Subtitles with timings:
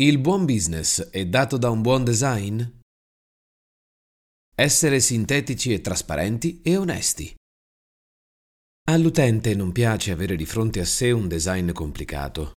[0.00, 2.62] Il buon business è dato da un buon design?
[4.56, 7.34] Essere sintetici e trasparenti e onesti.
[8.88, 12.52] All'utente non piace avere di fronte a sé un design complicato.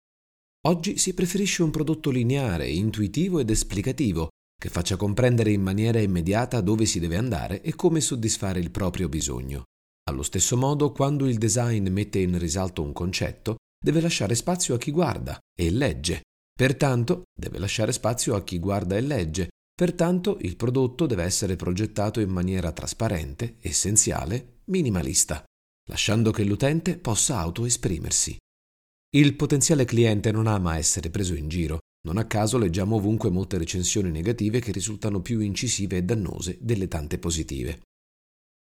[0.68, 6.60] Oggi si preferisce un prodotto lineare, intuitivo ed esplicativo, che faccia comprendere in maniera immediata
[6.60, 9.64] dove si deve andare e come soddisfare il proprio bisogno.
[10.08, 14.78] Allo stesso modo, quando il design mette in risalto un concetto, deve lasciare spazio a
[14.78, 16.22] chi guarda e legge
[16.54, 22.20] Pertanto deve lasciare spazio a chi guarda e legge, pertanto il prodotto deve essere progettato
[22.20, 25.42] in maniera trasparente, essenziale, minimalista,
[25.88, 28.36] lasciando che l'utente possa autoesprimersi.
[29.14, 33.58] Il potenziale cliente non ama essere preso in giro, non a caso leggiamo ovunque molte
[33.58, 37.80] recensioni negative che risultano più incisive e dannose delle tante positive.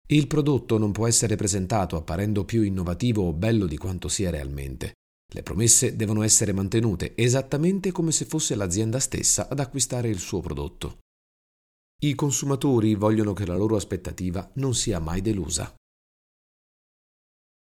[0.07, 4.93] Il prodotto non può essere presentato apparendo più innovativo o bello di quanto sia realmente.
[5.33, 10.39] Le promesse devono essere mantenute esattamente come se fosse l'azienda stessa ad acquistare il suo
[10.39, 10.99] prodotto.
[12.03, 15.73] I consumatori vogliono che la loro aspettativa non sia mai delusa.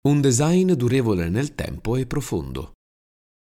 [0.02, 2.72] Un design durevole nel tempo e profondo.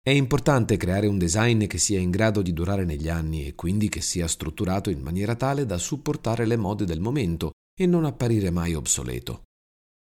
[0.02, 3.90] È importante creare un design che sia in grado di durare negli anni e quindi
[3.90, 8.50] che sia strutturato in maniera tale da supportare le mode del momento e non apparire
[8.50, 9.44] mai obsoleto.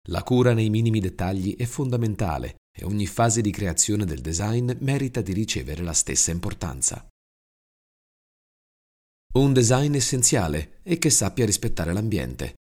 [0.08, 5.22] La cura nei minimi dettagli è fondamentale e ogni fase di creazione del design merita
[5.22, 7.08] di ricevere la stessa importanza.
[9.34, 12.54] Un design essenziale e che sappia rispettare l'ambiente.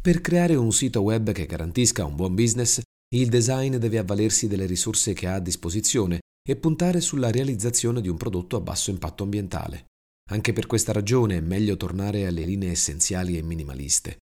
[0.00, 2.80] Per creare un sito web che garantisca un buon business,
[3.14, 8.08] il design deve avvalersi delle risorse che ha a disposizione e puntare sulla realizzazione di
[8.08, 9.86] un prodotto a basso impatto ambientale.
[10.30, 14.18] Anche per questa ragione è meglio tornare alle linee essenziali e minimaliste.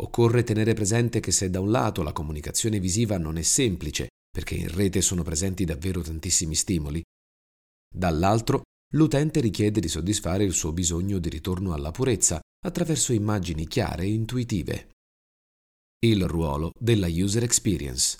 [0.00, 4.08] Occorre tenere presente che se da un lato la comunicazione visiva non è semplice
[4.38, 7.02] perché in rete sono presenti davvero tantissimi stimoli,
[7.92, 8.62] dall'altro
[8.94, 14.12] l'utente richiede di soddisfare il suo bisogno di ritorno alla purezza attraverso immagini chiare e
[14.12, 14.90] intuitive.
[16.06, 18.18] Il ruolo della user experience.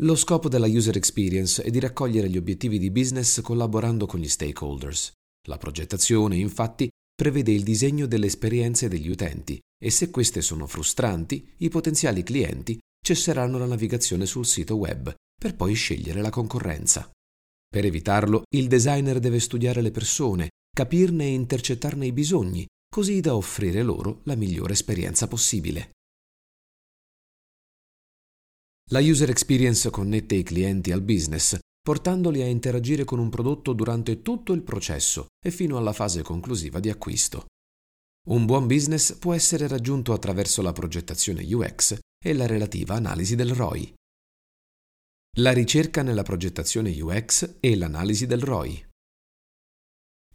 [0.00, 4.28] Lo scopo della user experience è di raccogliere gli obiettivi di business collaborando con gli
[4.28, 5.12] stakeholders.
[5.46, 11.52] La progettazione, infatti, prevede il disegno delle esperienze degli utenti e se queste sono frustranti,
[11.58, 17.10] i potenziali clienti cesseranno la navigazione sul sito web per poi scegliere la concorrenza.
[17.68, 23.36] Per evitarlo, il designer deve studiare le persone, capirne e intercettarne i bisogni, così da
[23.36, 25.90] offrire loro la migliore esperienza possibile.
[28.90, 34.22] La user experience connette i clienti al business, portandoli a interagire con un prodotto durante
[34.22, 37.46] tutto il processo e fino alla fase conclusiva di acquisto.
[38.28, 43.52] Un buon business può essere raggiunto attraverso la progettazione UX e la relativa analisi del
[43.52, 43.94] ROI
[45.38, 48.86] la ricerca nella progettazione UX e l'analisi del ROI.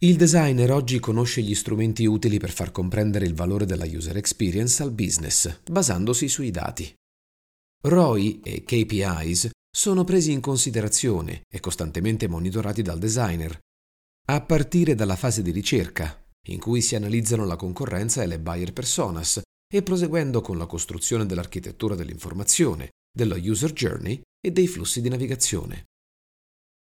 [0.02, 4.80] Il designer oggi conosce gli strumenti utili per far comprendere il valore della user experience
[4.80, 6.92] al business, basandosi sui dati.
[7.84, 13.58] ROI e KPIs sono presi in considerazione e costantemente monitorati dal designer,
[14.28, 18.72] a partire dalla fase di ricerca, in cui si analizzano la concorrenza e le buyer
[18.72, 19.40] personas,
[19.72, 25.84] e proseguendo con la costruzione dell'architettura dell'informazione, della user journey e dei flussi di navigazione.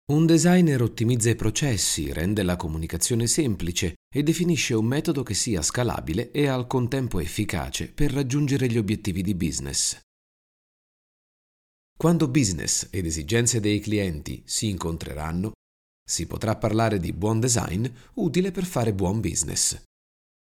[0.10, 5.62] Un designer ottimizza i processi, rende la comunicazione semplice e definisce un metodo che sia
[5.62, 10.00] scalabile e al contempo efficace per raggiungere gli obiettivi di business.
[11.96, 15.52] Quando business ed esigenze dei clienti si incontreranno,
[16.10, 17.86] si potrà parlare di buon design
[18.16, 19.80] utile per fare buon business.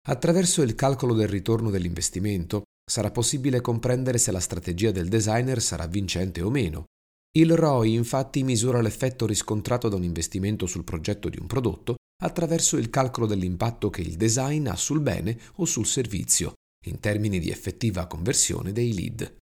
[0.07, 5.87] Attraverso il calcolo del ritorno dell'investimento sarà possibile comprendere se la strategia del designer sarà
[5.87, 6.85] vincente o meno
[7.33, 12.75] il ROI infatti misura l'effetto riscontrato da un investimento sul progetto di un prodotto attraverso
[12.75, 16.53] il calcolo dell'impatto che il design ha sul bene o sul servizio,
[16.87, 19.37] in termini di effettiva conversione dei lead.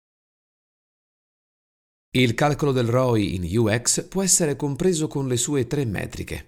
[2.16, 6.48] Il calcolo del ROI in UX può essere compreso con le sue tre metriche.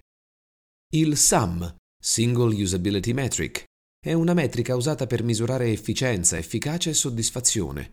[0.93, 3.63] Il SUM, Single Usability Metric,
[3.99, 7.91] è una metrica usata per misurare efficienza, efficacia e soddisfazione,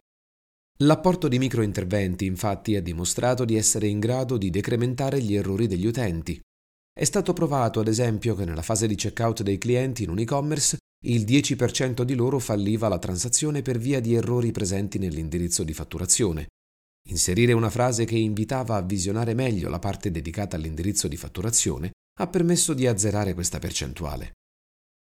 [0.79, 5.87] L'apporto di microinterventi infatti ha dimostrato di essere in grado di decrementare gli errori degli
[5.87, 6.41] utenti.
[6.93, 10.79] È stato provato ad esempio che nella fase di checkout dei clienti in un e-commerce
[11.07, 16.49] il 10% di loro falliva la transazione per via di errori presenti nell'indirizzo di fatturazione.
[17.09, 22.27] Inserire una frase che invitava a visionare meglio la parte dedicata all'indirizzo di fatturazione ha
[22.27, 24.33] permesso di azzerare questa percentuale.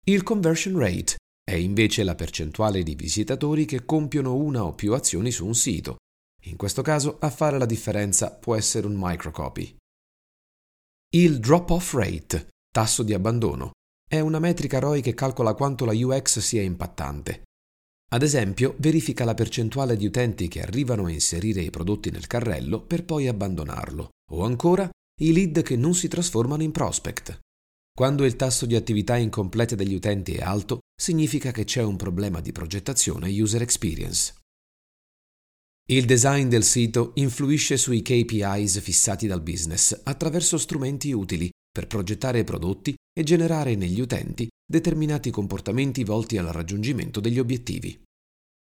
[0.10, 5.32] Il conversion rate è invece la percentuale di visitatori che compiono una o più azioni
[5.32, 5.98] su un sito.
[6.46, 9.76] In questo caso a fare la differenza può essere un microcopy.
[11.14, 13.72] Il drop-off rate, tasso di abbandono.
[14.10, 17.44] È una metrica ROI che calcola quanto la UX sia impattante.
[18.10, 22.82] Ad esempio, verifica la percentuale di utenti che arrivano a inserire i prodotti nel carrello
[22.82, 24.90] per poi abbandonarlo, o ancora
[25.20, 27.42] i lead che non si trasformano in prospect.
[27.98, 32.42] Quando il tasso di attività incomplete degli utenti è alto, significa che c'è un problema
[32.42, 34.36] di progettazione user experience.
[35.90, 42.44] Il design del sito influisce sui KPIs fissati dal business attraverso strumenti utili per progettare
[42.44, 48.00] prodotti e generare negli utenti determinati comportamenti volti al raggiungimento degli obiettivi.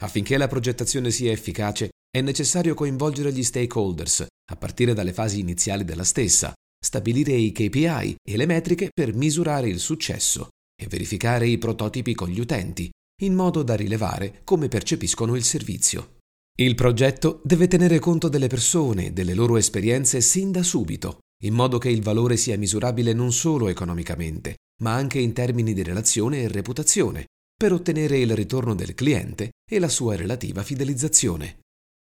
[0.02, 5.84] Affinché la progettazione sia efficace è necessario coinvolgere gli stakeholders, a partire dalle fasi iniziali
[5.84, 6.52] della stessa,
[6.84, 12.28] stabilire i KPI e le metriche per misurare il successo e verificare i prototipi con
[12.28, 12.90] gli utenti,
[13.22, 16.16] in modo da rilevare come percepiscono il servizio.
[16.58, 21.54] Il progetto deve tenere conto delle persone e delle loro esperienze sin da subito, in
[21.54, 26.42] modo che il valore sia misurabile non solo economicamente, ma anche in termini di relazione
[26.42, 27.26] e reputazione,
[27.56, 31.61] per ottenere il ritorno del cliente e la sua relativa fidelizzazione.